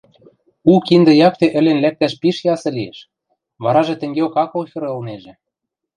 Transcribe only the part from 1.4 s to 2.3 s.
ӹлен лӓктӓш